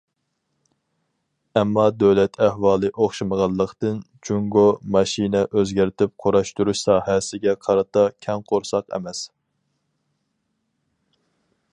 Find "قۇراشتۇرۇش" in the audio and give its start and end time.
6.25-6.81